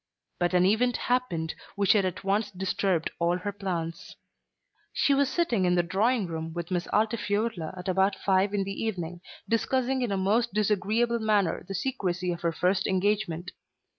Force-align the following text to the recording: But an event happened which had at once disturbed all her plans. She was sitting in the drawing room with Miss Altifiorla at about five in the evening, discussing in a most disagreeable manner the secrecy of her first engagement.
But 0.39 0.55
an 0.55 0.65
event 0.65 0.97
happened 0.97 1.53
which 1.75 1.93
had 1.93 2.05
at 2.05 2.23
once 2.23 2.49
disturbed 2.49 3.11
all 3.19 3.37
her 3.37 3.51
plans. 3.51 4.15
She 4.91 5.13
was 5.13 5.29
sitting 5.29 5.63
in 5.63 5.75
the 5.75 5.83
drawing 5.83 6.25
room 6.25 6.53
with 6.53 6.71
Miss 6.71 6.87
Altifiorla 6.91 7.75
at 7.77 7.87
about 7.87 8.15
five 8.15 8.51
in 8.55 8.63
the 8.63 8.83
evening, 8.83 9.21
discussing 9.47 10.01
in 10.01 10.11
a 10.11 10.17
most 10.17 10.55
disagreeable 10.55 11.19
manner 11.19 11.63
the 11.67 11.75
secrecy 11.75 12.31
of 12.31 12.41
her 12.41 12.51
first 12.51 12.87
engagement. 12.87 13.51